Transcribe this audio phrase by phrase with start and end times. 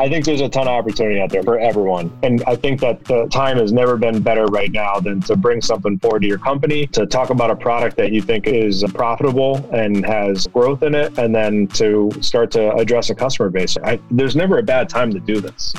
[0.00, 2.16] I think there's a ton of opportunity out there for everyone.
[2.22, 5.60] And I think that the time has never been better right now than to bring
[5.60, 9.56] something forward to your company, to talk about a product that you think is profitable
[9.74, 13.76] and has growth in it, and then to start to address a customer base.
[13.82, 15.72] I, there's never a bad time to do this.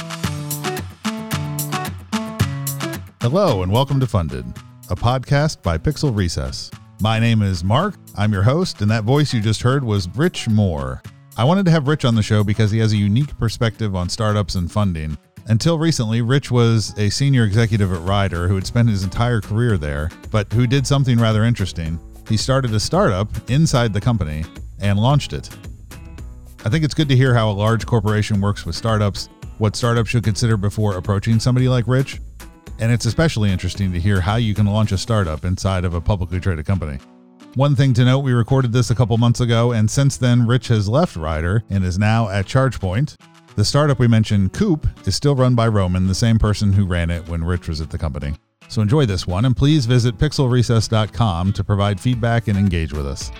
[3.21, 4.45] Hello, and welcome to Funded,
[4.89, 6.69] a podcast by Pixel Recess.
[6.99, 7.95] My name is Mark.
[8.17, 11.01] I'm your host, and that voice you just heard was Rich Moore.
[11.37, 14.09] I wanted to have Rich on the show because he has a unique perspective on
[14.09, 15.17] startups and funding.
[15.47, 19.77] Until recently, Rich was a senior executive at Ryder who had spent his entire career
[19.77, 21.99] there, but who did something rather interesting.
[22.27, 24.43] He started a startup inside the company
[24.79, 25.49] and launched it.
[26.65, 30.09] I think it's good to hear how a large corporation works with startups, what startups
[30.09, 32.19] should consider before approaching somebody like Rich,
[32.79, 36.01] and it's especially interesting to hear how you can launch a startup inside of a
[36.01, 36.99] publicly traded company.
[37.55, 40.67] One thing to note, we recorded this a couple months ago, and since then, Rich
[40.67, 43.17] has left Ryder and is now at ChargePoint.
[43.55, 47.09] The startup we mentioned, Coop, is still run by Roman, the same person who ran
[47.09, 48.35] it when Rich was at the company.
[48.67, 53.31] So enjoy this one, and please visit pixelrecess.com to provide feedback and engage with us.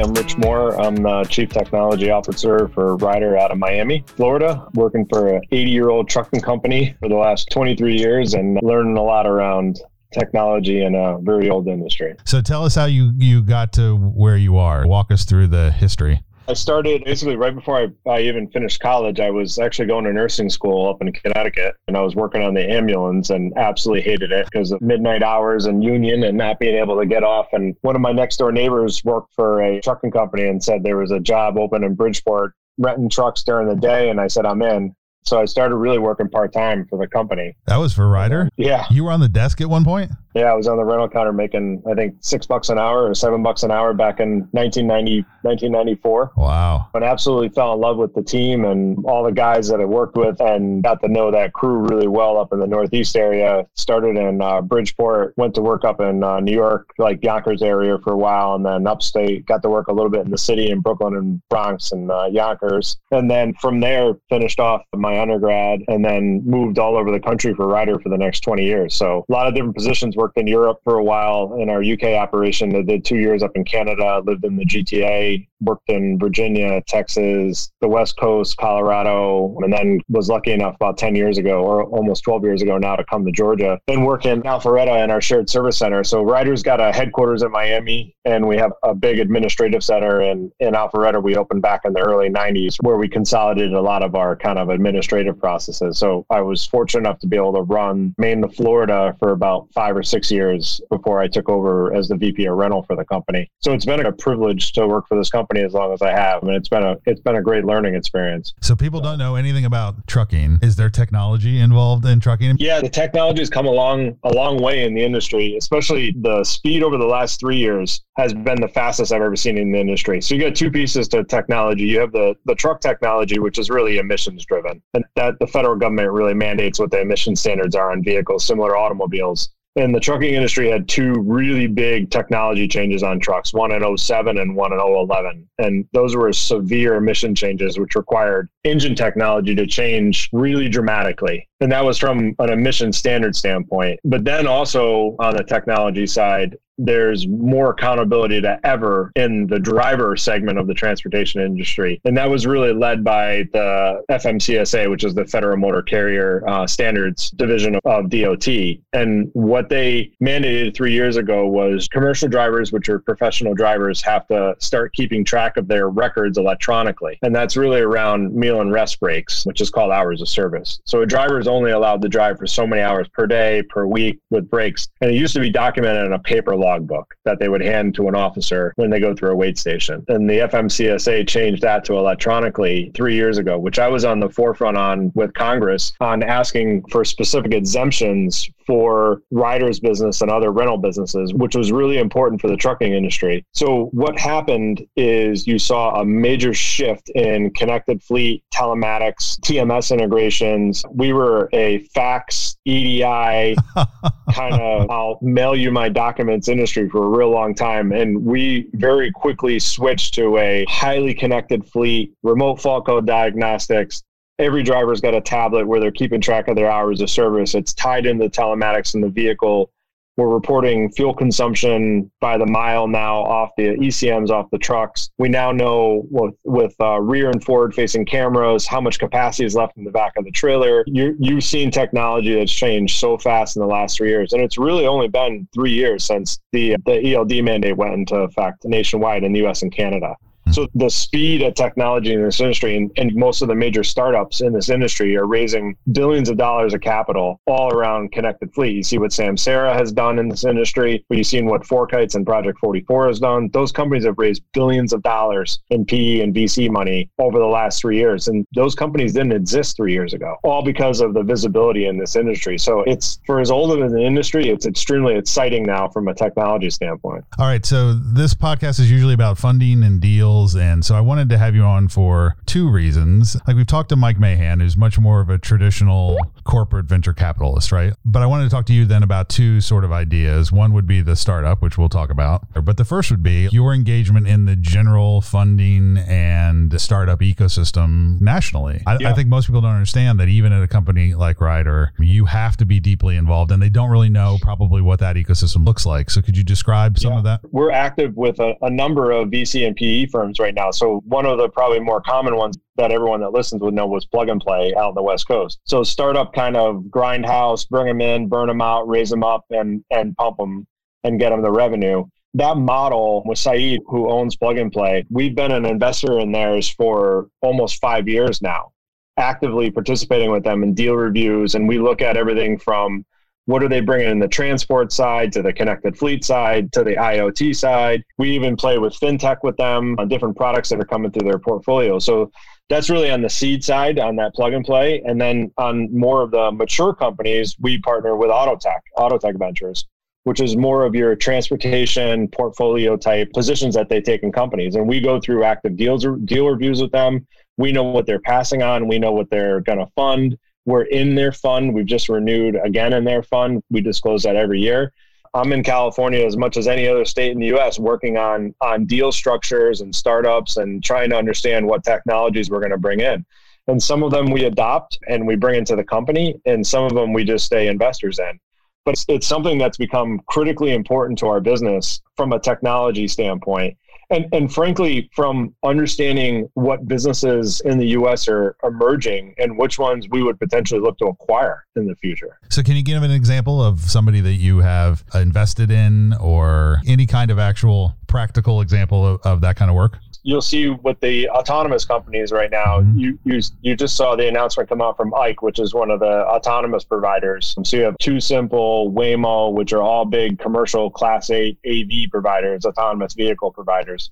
[0.00, 0.76] I'm Rich Moore.
[0.80, 5.70] I'm the Chief Technology Officer for Ryder out of Miami, Florida, working for an 80
[5.70, 9.78] year old trucking company for the last 23 years and learning a lot around
[10.12, 12.16] technology in a very old industry.
[12.24, 14.84] So tell us how you, you got to where you are.
[14.84, 16.24] Walk us through the history.
[16.46, 19.18] I started basically right before I, I even finished college.
[19.18, 22.52] I was actually going to nursing school up in Connecticut and I was working on
[22.52, 26.76] the ambulance and absolutely hated it because of midnight hours and union and not being
[26.76, 27.46] able to get off.
[27.52, 30.98] And one of my next door neighbors worked for a trucking company and said there
[30.98, 34.10] was a job open in Bridgeport renting trucks during the day.
[34.10, 34.94] And I said, I'm in.
[35.24, 37.56] So I started really working part time for the company.
[37.66, 38.50] That was for Ryder?
[38.56, 38.84] Yeah.
[38.90, 40.10] You were on the desk at one point?
[40.34, 43.14] Yeah, I was on the rental counter making, I think, six bucks an hour or
[43.14, 46.32] seven bucks an hour back in 1990, 1994.
[46.36, 46.88] Wow.
[46.92, 50.16] And absolutely fell in love with the team and all the guys that I worked
[50.16, 53.64] with and got to know that crew really well up in the Northeast area.
[53.74, 57.96] Started in uh, Bridgeport, went to work up in uh, New York, like Yonkers area
[58.02, 60.70] for a while, and then upstate, got to work a little bit in the city
[60.70, 62.98] in Brooklyn and Bronx and uh, Yonkers.
[63.12, 67.54] And then from there, finished off my undergrad and then moved all over the country
[67.54, 68.96] for Ryder for the next 20 years.
[68.96, 72.14] So a lot of different positions worked in Europe for a while in our UK
[72.18, 72.74] operation.
[72.74, 77.70] I did two years up in Canada, lived in the GTA, worked in Virginia, Texas,
[77.80, 82.24] the West Coast, Colorado, and then was lucky enough about 10 years ago or almost
[82.24, 85.48] 12 years ago now to come to Georgia and work in Alpharetta in our shared
[85.48, 86.04] service center.
[86.04, 90.50] So Ryder's got a headquarters in Miami and we have a big administrative center in,
[90.60, 91.22] in Alpharetta.
[91.22, 94.58] We opened back in the early 90s where we consolidated a lot of our kind
[94.58, 95.98] of administrative processes.
[95.98, 99.68] So I was fortunate enough to be able to run Maine to Florida for about
[99.74, 103.04] five or six years before I took over as the VP of rental for the
[103.04, 103.50] company.
[103.60, 106.42] So it's been a privilege to work for this company as long as I have.
[106.42, 108.54] and it's been a it's been a great learning experience.
[108.60, 110.58] So people don't know anything about trucking.
[110.62, 112.56] Is there technology involved in trucking?
[112.58, 116.82] Yeah, the technology has come along a long way in the industry, especially the speed
[116.82, 120.20] over the last three years has been the fastest I've ever seen in the industry.
[120.20, 121.84] So you got two pieces to technology.
[121.84, 125.76] You have the the truck technology, which is really emissions driven, and that the federal
[125.76, 129.50] government really mandates what the emission standards are on vehicles, similar to automobiles.
[129.76, 134.38] And the trucking industry had two really big technology changes on trucks, one in 07
[134.38, 135.48] and one in 011.
[135.58, 141.48] And those were severe emission changes, which required engine technology to change really dramatically.
[141.60, 143.98] And that was from an emission standard standpoint.
[144.04, 150.16] But then also on the technology side, there's more accountability to ever in the driver
[150.16, 152.00] segment of the transportation industry.
[152.04, 156.66] And that was really led by the FMCSA, which is the Federal Motor Carrier uh,
[156.66, 158.48] Standards Division of, DOT.
[158.92, 164.26] And what they mandated three years ago was commercial drivers, which are professional drivers, have
[164.28, 167.18] to start keeping track of their records electronically.
[167.22, 170.80] And that's really around meal and rest breaks, which is called hours of service.
[170.84, 173.86] So a driver is only allowed to drive for so many hours per day, per
[173.86, 174.88] week with breaks.
[175.00, 178.08] And it used to be documented in a paper logbook that they would hand to
[178.08, 180.04] an officer when they go through a weigh station.
[180.08, 184.28] And the FMCSA changed that to electronically three years ago, which I was on the
[184.28, 190.78] forefront on with Congress on asking for specific exemptions for Ryder's business and other rental
[190.78, 193.44] businesses, which was really important for the trucking industry.
[193.52, 200.84] So what happened is you saw a major shift in connected fleet, telematics, TMS integrations.
[200.90, 203.56] We were a fax, EDI,
[204.32, 207.92] kind of I'll mail you my documents industry for a real long time.
[207.92, 214.02] And we very quickly switched to a highly connected fleet, remote fault code diagnostics,
[214.38, 217.54] every driver's got a tablet where they're keeping track of their hours of service.
[217.54, 219.70] It's tied into the telematics in the vehicle.
[220.16, 225.10] We're reporting fuel consumption by the mile now off the ECMs off the trucks.
[225.18, 229.56] We now know with, with uh, rear and forward facing cameras how much capacity is
[229.56, 230.84] left in the back of the trailer.
[230.86, 234.56] You, you've seen technology that's changed so fast in the last three years, and it's
[234.56, 239.32] really only been three years since the the ELD mandate went into effect nationwide in
[239.32, 239.62] the U.S.
[239.62, 240.14] and Canada.
[240.54, 244.40] So the speed of technology in this industry and, and, most of the major startups
[244.40, 248.76] in this industry are raising billions of dollars of capital all around connected fleet.
[248.76, 252.14] You see what Sam Samsara has done in this industry, but you've seen what FourKites
[252.14, 253.50] and Project 44 has done.
[253.52, 257.80] Those companies have raised billions of dollars in PE and VC money over the last
[257.80, 258.28] three years.
[258.28, 262.14] And those companies didn't exist three years ago, all because of the visibility in this
[262.14, 262.58] industry.
[262.58, 266.70] So it's for as old as an industry, it's extremely exciting now from a technology
[266.70, 267.24] standpoint.
[267.38, 267.66] All right.
[267.66, 271.54] So this podcast is usually about funding and deals and so I wanted to have
[271.54, 273.36] you on for two reasons.
[273.46, 277.72] Like we've talked to Mike Mahan, who's much more of a traditional corporate venture capitalist,
[277.72, 277.94] right?
[278.04, 280.52] But I wanted to talk to you then about two sort of ideas.
[280.52, 282.46] One would be the startup, which we'll talk about.
[282.64, 288.20] But the first would be your engagement in the general funding and the startup ecosystem
[288.20, 288.82] nationally.
[288.86, 289.10] I, yeah.
[289.10, 292.56] I think most people don't understand that even at a company like Ryder, you have
[292.58, 296.10] to be deeply involved and they don't really know probably what that ecosystem looks like.
[296.10, 297.18] So could you describe some yeah.
[297.18, 297.40] of that?
[297.52, 300.70] We're active with a, a number of VC and PE firms right now.
[300.70, 304.06] So one of the probably more common ones that everyone that listens would know was
[304.06, 305.60] plug and play out on the West Coast.
[305.64, 309.84] So startup kind of grindhouse, bring them in, burn them out, raise them up, and
[309.90, 310.66] and pump them
[311.04, 312.04] and get them the revenue.
[312.34, 316.68] That model with Saeed, who owns Plug and Play, we've been an investor in theirs
[316.68, 318.72] for almost five years now,
[319.16, 323.04] actively participating with them in deal reviews, and we look at everything from
[323.46, 326.96] what are they bringing in the transport side to the connected fleet side to the
[326.96, 328.02] IoT side?
[328.16, 331.38] We even play with fintech with them on different products that are coming through their
[331.38, 331.98] portfolio.
[331.98, 332.30] So
[332.70, 335.02] that's really on the seed side on that plug and play.
[335.04, 339.86] And then on more of the mature companies, we partner with Autotech, Autotech Ventures,
[340.22, 344.74] which is more of your transportation portfolio type positions that they take in companies.
[344.74, 347.26] And we go through active deals deal reviews with them.
[347.58, 348.88] We know what they're passing on.
[348.88, 351.74] We know what they're going to fund we're in their fund.
[351.74, 353.62] We've just renewed again in their fund.
[353.70, 354.92] We disclose that every year.
[355.34, 357.78] I'm in California as much as any other state in the U.S.
[357.78, 362.70] working on on deal structures and startups and trying to understand what technologies we're going
[362.70, 363.26] to bring in.
[363.66, 366.94] And some of them we adopt and we bring into the company, and some of
[366.94, 368.38] them we just stay investors in.
[368.84, 373.76] But it's, it's something that's become critically important to our business from a technology standpoint
[374.14, 378.28] and and frankly, from understanding what businesses in the U.S.
[378.28, 382.38] are emerging and which ones we would potentially look to acquire in the future.
[382.48, 387.06] So, can you give an example of somebody that you have invested in, or any
[387.06, 389.98] kind of actual practical example of, of that kind of work?
[390.26, 392.80] You'll see with the autonomous companies right now.
[392.80, 392.98] Mm-hmm.
[392.98, 396.00] You, you you just saw the announcement come out from Ike, which is one of
[396.00, 397.54] the autonomous providers.
[397.62, 403.12] So you have TuSimple, Waymo, which are all big commercial Class 8 AV providers, autonomous
[403.12, 404.10] vehicle providers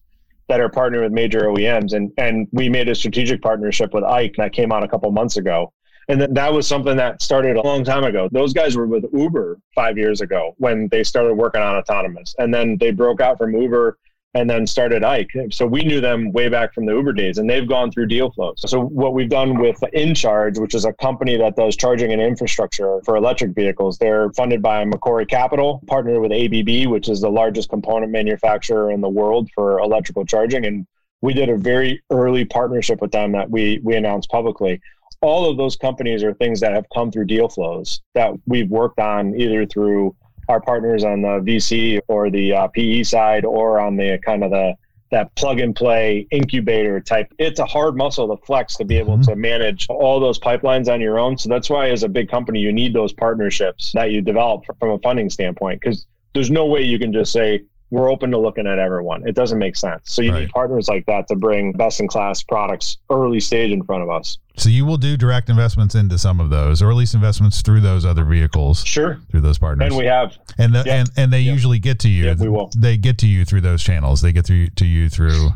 [0.48, 1.94] that are partnering with major OEMs.
[1.94, 5.38] And and we made a strategic partnership with Ike that came out a couple months
[5.38, 5.72] ago.
[6.08, 8.28] And that, that was something that started a long time ago.
[8.32, 12.34] Those guys were with Uber five years ago when they started working on autonomous.
[12.38, 13.98] And then they broke out from Uber
[14.34, 15.32] and then started Ike.
[15.50, 18.30] So we knew them way back from the Uber days, and they've gone through deal
[18.30, 18.62] flows.
[18.66, 23.00] So what we've done with InCharge, which is a company that does charging and infrastructure
[23.04, 27.68] for electric vehicles, they're funded by Macquarie Capital, partnered with ABB, which is the largest
[27.68, 30.86] component manufacturer in the world for electrical charging, and
[31.20, 34.80] we did a very early partnership with them that we we announced publicly.
[35.20, 38.98] All of those companies are things that have come through deal flows that we've worked
[38.98, 40.16] on either through
[40.48, 44.50] our partners on the VC or the uh, PE side or on the kind of
[44.50, 44.74] the
[45.12, 47.32] that plug and play incubator type.
[47.38, 49.30] It's a hard muscle to flex to be able mm-hmm.
[49.30, 51.36] to manage all those pipelines on your own.
[51.36, 54.90] So that's why, as a big company, you need those partnerships that you develop from
[54.90, 58.66] a funding standpoint because there's no way you can just say, we're open to looking
[58.66, 59.28] at everyone.
[59.28, 60.00] It doesn't make sense.
[60.04, 60.40] So you right.
[60.40, 64.08] need partners like that to bring best in class products early stage in front of
[64.08, 64.38] us.
[64.56, 67.80] So you will do direct investments into some of those, or at least investments through
[67.82, 68.82] those other vehicles.
[68.82, 69.20] Sure.
[69.30, 69.88] Through those partners.
[69.88, 70.38] And we have.
[70.56, 72.34] And the, and and they usually get to you.
[72.38, 72.70] we will.
[72.74, 74.22] They get to you through those channels.
[74.22, 75.50] They get through to you through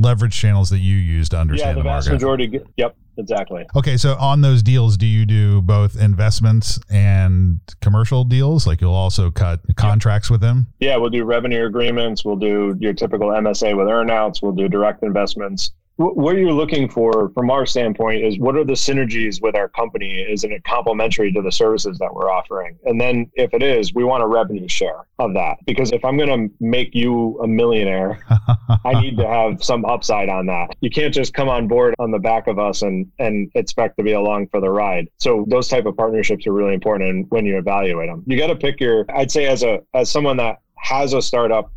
[0.00, 2.14] leverage channels that you use to understand yeah, the, the vast market.
[2.14, 2.60] majority.
[2.78, 3.66] Yep exactly.
[3.76, 8.66] Okay, so on those deals, do you do both investments and commercial deals?
[8.66, 10.66] Like you'll also cut contracts with them?
[10.80, 12.24] Yeah, we'll do revenue agreements.
[12.24, 14.42] We'll do your typical MSA with earnouts.
[14.42, 15.70] We'll do direct investments.
[16.00, 20.24] What you're looking for from our standpoint is what are the synergies with our company?
[20.28, 22.78] Isn't it complementary to the services that we're offering?
[22.84, 25.58] And then if it is, we want a revenue share of that.
[25.66, 28.18] Because if I'm going to make you a millionaire,
[28.84, 30.70] I need to have some upside on that.
[30.80, 34.02] You can't just come on board on the back of us and, and expect to
[34.02, 35.08] be along for the ride.
[35.18, 38.24] So those type of partnerships are really important when you evaluate them.
[38.26, 41.70] You got to pick your, I'd say as a, as someone that has a startup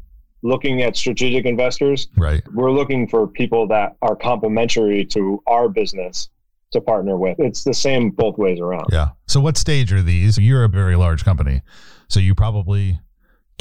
[0.43, 2.09] looking at strategic investors.
[2.17, 2.43] Right.
[2.53, 6.29] We're looking for people that are complementary to our business
[6.71, 7.39] to partner with.
[7.39, 8.88] It's the same both ways around.
[8.91, 9.09] Yeah.
[9.27, 10.38] So what stage are these?
[10.38, 11.62] You're a very large company.
[12.09, 13.00] So you probably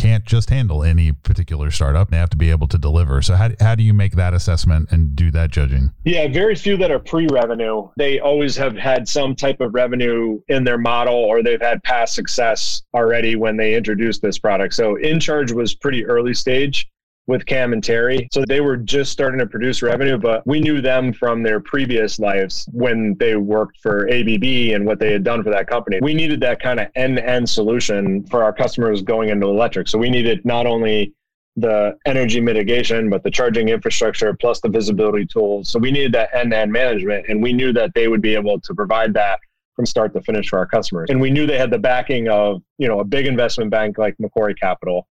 [0.02, 2.10] can't just handle any particular startup.
[2.10, 3.22] They have to be able to deliver.
[3.22, 5.92] So how, how do you make that assessment and do that judging?
[6.04, 7.88] Yeah, very few that are pre-revenue.
[7.96, 12.16] They always have had some type of revenue in their model or they've had past
[12.16, 14.74] success already when they introduced this product.
[14.74, 16.88] So InCharge was pretty early stage
[17.26, 18.28] with Cam and Terry.
[18.32, 22.18] So they were just starting to produce revenue, but we knew them from their previous
[22.18, 25.98] lives when they worked for ABB and what they had done for that company.
[26.02, 29.88] We needed that kind of end to end solution for our customers going into electric.
[29.88, 31.14] So we needed not only
[31.56, 35.70] the energy mitigation, but the charging infrastructure plus the visibility tools.
[35.70, 38.34] So we needed that end to end management, and we knew that they would be
[38.34, 39.38] able to provide that
[39.76, 41.08] from start to finish for our customers.
[41.10, 44.18] And we knew they had the backing of, you know, a big investment bank like
[44.18, 45.06] Macquarie Capital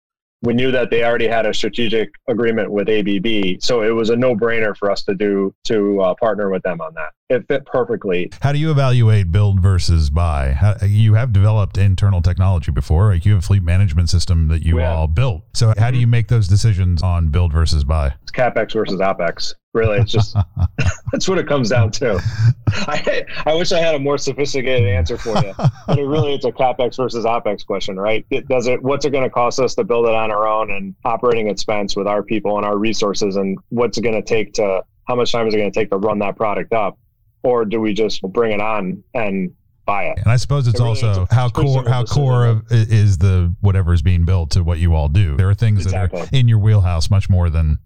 [0.42, 4.16] we knew that they already had a strategic agreement with ABB, so it was a
[4.16, 7.11] no-brainer for us to do to uh, partner with them on that.
[7.30, 8.30] It fit perfectly.
[8.40, 10.52] How do you evaluate build versus buy?
[10.52, 14.64] How, you have developed internal technology before, like you have a fleet management system that
[14.64, 15.42] you all built.
[15.52, 16.00] So how do mm-hmm.
[16.00, 18.14] you make those decisions on build versus buy?
[18.23, 19.52] It's capex versus opex.
[19.75, 20.35] Really, it's just
[21.12, 22.18] that's what it comes down to.
[22.66, 25.52] I I wish I had a more sophisticated answer for you,
[25.87, 28.25] but it really it's a capex versus opex question, right?
[28.30, 30.70] It, does it what's it going to cost us to build it on our own
[30.70, 34.54] and operating expense with our people and our resources, and what's it going to take
[34.54, 36.99] to how much time is it going to take to run that product up,
[37.42, 39.54] or do we just bring it on and
[39.88, 40.18] buy it.
[40.18, 43.92] And I suppose it's it really also how core how core of, is the whatever
[43.92, 45.37] is being built to what you all do.
[45.37, 46.21] There are things exactly.
[46.21, 47.78] that are in your wheelhouse much more than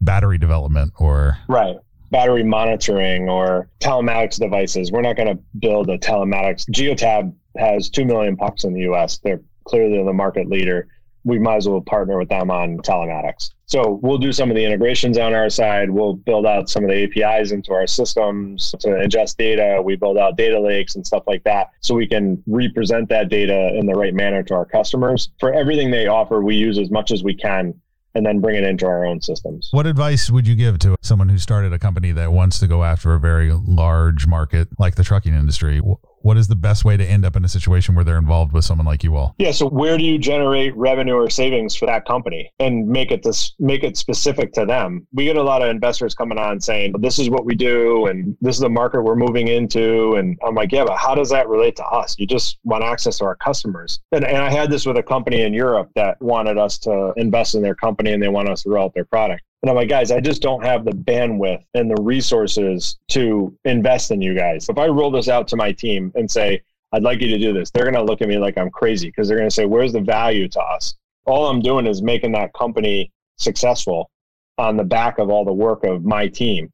[0.00, 1.76] battery development or right
[2.10, 4.92] battery monitoring or telematics devices.
[4.92, 6.68] We're not going to build a telematics.
[6.70, 9.18] Geotab has 2 million pucks in the US.
[9.18, 10.88] They're clearly the market leader.
[11.28, 13.50] We might as well partner with them on telematics.
[13.66, 15.90] So we'll do some of the integrations on our side.
[15.90, 19.82] We'll build out some of the APIs into our systems to ingest data.
[19.84, 23.74] We build out data lakes and stuff like that so we can represent that data
[23.74, 25.28] in the right manner to our customers.
[25.38, 27.74] For everything they offer, we use as much as we can
[28.14, 29.68] and then bring it into our own systems.
[29.70, 32.84] What advice would you give to someone who started a company that wants to go
[32.84, 35.82] after a very large market like the trucking industry?
[36.22, 38.64] What is the best way to end up in a situation where they're involved with
[38.64, 39.34] someone like you all?
[39.38, 39.52] Yeah.
[39.52, 43.54] So where do you generate revenue or savings for that company and make it this
[43.58, 45.06] make it specific to them?
[45.12, 48.36] We get a lot of investors coming on saying, this is what we do and
[48.40, 50.14] this is the market we're moving into.
[50.16, 52.16] And I'm like, yeah, but how does that relate to us?
[52.18, 54.00] You just want access to our customers.
[54.12, 57.54] And, and I had this with a company in Europe that wanted us to invest
[57.54, 59.42] in their company and they want us to roll out their product.
[59.62, 64.10] And I'm like, guys, I just don't have the bandwidth and the resources to invest
[64.10, 64.68] in you guys.
[64.68, 66.62] If I roll this out to my team and say,
[66.92, 69.08] I'd like you to do this, they're going to look at me like I'm crazy
[69.08, 70.94] because they're going to say, where's the value to us?
[71.26, 74.10] All I'm doing is making that company successful
[74.58, 76.70] on the back of all the work of my team.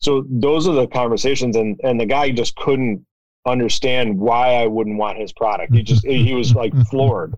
[0.00, 1.56] So those are the conversations.
[1.56, 3.04] And, and the guy just couldn't
[3.46, 5.74] understand why I wouldn't want his product.
[5.74, 7.34] He just, he was like floored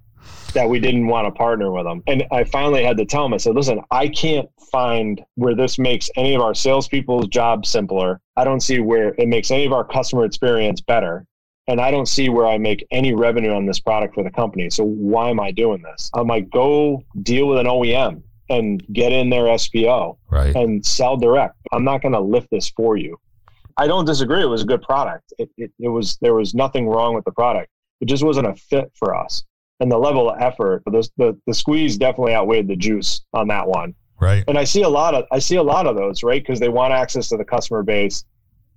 [0.53, 2.03] that we didn't want to partner with them.
[2.07, 5.79] And I finally had to tell him, I said, listen, I can't find where this
[5.79, 8.21] makes any of our salespeople's job simpler.
[8.37, 11.27] I don't see where it makes any of our customer experience better.
[11.69, 14.71] And I don't see where I make any revenue on this product for the company.
[14.71, 16.11] So why am I doing this?
[16.15, 20.55] I'm like, go deal with an OEM and get in their SPO right.
[20.57, 21.55] and sell direct.
[21.71, 23.17] I'm not going to lift this for you.
[23.77, 24.43] I don't disagree.
[24.43, 25.33] It was a good product.
[25.39, 27.71] It, it, it was there was nothing wrong with the product.
[28.01, 29.45] It just wasn't a fit for us
[29.81, 33.67] and the level of effort, the, the, the squeeze definitely outweighed the juice on that
[33.67, 33.95] one.
[34.21, 34.45] Right.
[34.47, 36.43] And I see a lot of I see a lot of those, right?
[36.43, 38.25] Because they want access to the customer base,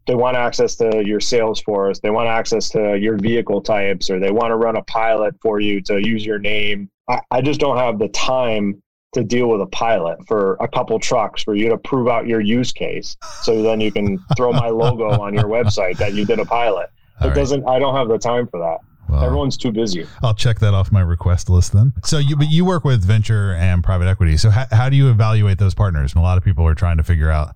[0.07, 4.19] they want access to your sales force, they want access to your vehicle types, or
[4.19, 6.89] they want to run a pilot for you to use your name.
[7.09, 8.81] I, I just don't have the time
[9.13, 12.39] to deal with a pilot for a couple trucks for you to prove out your
[12.39, 13.15] use case.
[13.41, 16.89] So then you can throw my logo on your website that you did a pilot.
[17.19, 17.35] All it right.
[17.35, 18.79] doesn't I don't have the time for that.
[19.13, 20.07] Well, Everyone's too busy.
[20.23, 21.93] I'll check that off my request list then.
[22.03, 24.37] So you, but you work with venture and private equity.
[24.37, 26.13] So how, how do you evaluate those partners?
[26.13, 27.55] And a lot of people are trying to figure out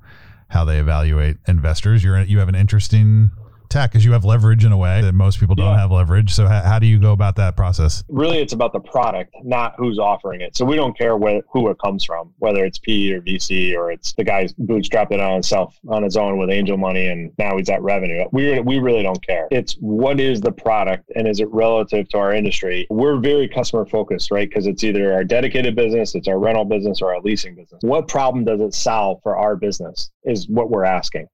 [0.49, 2.03] how they evaluate investors.
[2.03, 3.31] You're you have an interesting
[3.69, 5.79] tech is you have leverage in a way that most people don't Yeah.
[5.79, 6.33] have leverage.
[6.33, 8.03] So how, how do you go about that process?
[8.09, 10.55] Really, it's about the product, not who's offering it.
[10.55, 13.91] So we don't care where, who it comes from, whether it's P or VC or
[13.91, 17.57] it's the guy bootstrapped it on himself on his own with angel money and now
[17.57, 18.25] he's at revenue.
[18.31, 19.47] We we really don't care.
[19.51, 22.87] It's what is the product and is it relative to our industry?
[22.89, 24.49] We're very customer focused, right?
[24.49, 27.79] Because it's either our dedicated business, it's our rental business, or our leasing business.
[27.81, 30.09] What problem does it solve for our business?
[30.23, 31.27] Is what we're asking.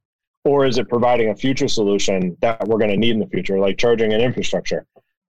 [0.45, 3.59] Or is it providing a future solution that we're going to need in the future,
[3.59, 4.85] like charging and infrastructure?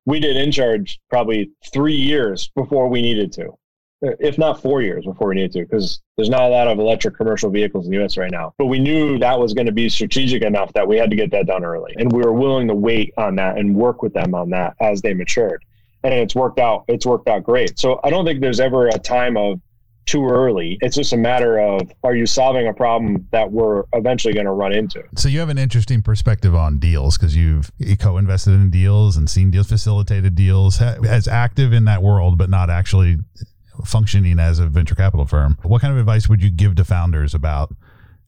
[0.06, 3.56] We did InCharge probably three years before we needed to,
[4.02, 7.16] if not four years before we needed to, because there's not a lot of electric
[7.16, 8.52] commercial vehicles in the US right now.
[8.59, 11.30] But we knew that was going to be strategic enough that we had to get
[11.30, 11.94] that done early.
[11.97, 15.00] And we were willing to wait on that and work with them on that as
[15.00, 15.64] they matured.
[16.02, 16.85] And it's worked out.
[16.88, 17.78] It's worked out great.
[17.78, 19.61] So I don't think there's ever a time of
[20.06, 20.78] too early.
[20.80, 24.52] It's just a matter of are you solving a problem that we're eventually going to
[24.52, 25.02] run into?
[25.16, 29.50] So you have an interesting perspective on deals because you've co-invested in deals and seen
[29.50, 33.16] deals, facilitated deals, as active in that world, but not actually
[33.84, 35.58] functioning as a venture capital firm.
[35.62, 37.75] What kind of advice would you give to founders about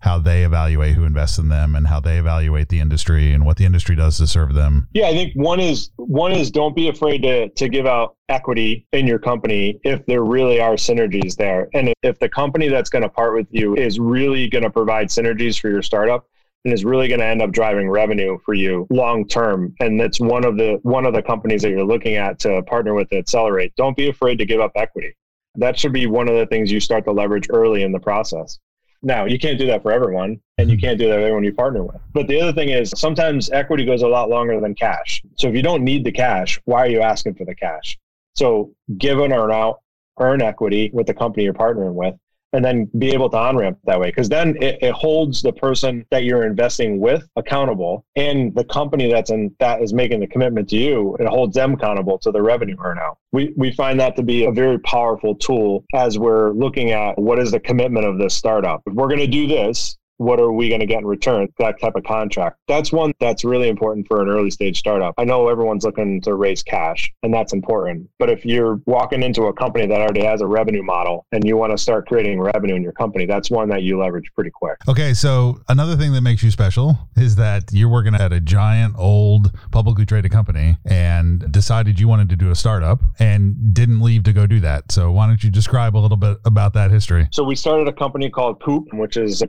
[0.01, 3.57] how they evaluate who invests in them and how they evaluate the industry and what
[3.57, 4.89] the industry does to serve them?
[4.93, 8.87] Yeah, I think one is one is don't be afraid to to give out equity
[8.93, 11.69] in your company if there really are synergies there.
[11.75, 15.09] And if the company that's going to part with you is really going to provide
[15.09, 16.27] synergies for your startup
[16.65, 20.19] and is really going to end up driving revenue for you long term and that's
[20.19, 23.19] one of the one of the companies that you're looking at to partner with to
[23.19, 25.15] accelerate, don't be afraid to give up equity.
[25.55, 28.59] That should be one of the things you start to leverage early in the process.
[29.03, 30.87] Now, you can't do that for everyone, and you mm-hmm.
[30.87, 32.01] can't do that for everyone you partner with.
[32.13, 35.23] But the other thing is sometimes equity goes a lot longer than cash.
[35.37, 37.99] So if you don't need the cash, why are you asking for the cash?
[38.35, 39.81] So give an earn out,
[40.19, 42.15] earn equity with the company you're partnering with,
[42.53, 44.09] and then be able to on ramp that way.
[44.09, 49.11] Because then it, it holds the person that you're investing with accountable, and the company
[49.11, 52.43] that's in that is making the commitment to you, it holds them accountable to the
[52.43, 53.19] revenue earn out.
[53.33, 57.39] We we find that to be a very powerful tool as we're looking at what
[57.39, 58.83] is the commitment of this startup.
[58.87, 61.49] If we're going to do this, what are we going to get in return?
[61.59, 62.59] That type of contract.
[62.69, 65.15] That's one that's really important for an early stage startup.
[65.19, 68.09] I know everyone's looking to raise cash, and that's important.
[68.19, 71.57] But if you're walking into a company that already has a revenue model and you
[71.57, 74.79] want to start creating revenue in your company, that's one that you leverage pretty quick.
[74.89, 78.95] Okay, so another thing that makes you special is that you're working at a giant
[78.99, 84.23] old publicly traded company and decided you wanted to do a startup and didn't leave
[84.25, 84.91] to go do that.
[84.93, 87.29] So why don't you describe a little bit about that history?
[87.33, 89.43] So we started a company called Coop, which is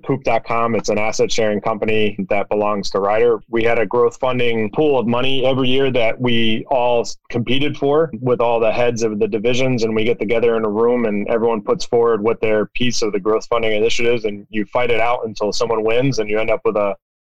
[0.58, 3.40] It's an asset sharing company that belongs to Ryder.
[3.48, 8.10] We had a growth funding pool of money every year that we all competed for
[8.22, 11.28] with all the heads of the divisions and we get together in a room and
[11.28, 15.00] everyone puts forward what their piece of the growth funding initiatives and you fight it
[15.00, 16.96] out until someone wins and you end up with a